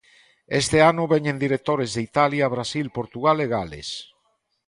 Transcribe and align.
Este 0.61 0.77
ano 0.91 1.03
veñen 1.13 1.41
directores 1.45 1.89
de 1.95 2.01
Italia, 2.09 2.51
Brasil, 2.55 2.87
Portugal 2.97 3.37
e 3.45 3.47
Gales. 3.53 3.89